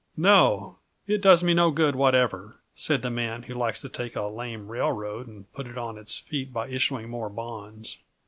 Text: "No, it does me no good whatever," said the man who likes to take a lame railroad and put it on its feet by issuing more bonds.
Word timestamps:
"No, 0.17 0.79
it 1.05 1.21
does 1.21 1.43
me 1.43 1.53
no 1.53 1.69
good 1.69 1.95
whatever," 1.95 2.55
said 2.73 3.03
the 3.03 3.11
man 3.11 3.43
who 3.43 3.53
likes 3.53 3.79
to 3.81 3.87
take 3.87 4.15
a 4.15 4.23
lame 4.23 4.67
railroad 4.67 5.27
and 5.27 5.53
put 5.53 5.67
it 5.67 5.77
on 5.77 5.99
its 5.99 6.17
feet 6.17 6.51
by 6.51 6.69
issuing 6.69 7.07
more 7.07 7.29
bonds. 7.29 7.99